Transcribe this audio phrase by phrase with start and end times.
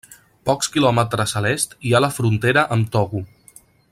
[0.49, 3.23] Pocs quilòmetres a l'est hi ha la frontera amb Togo.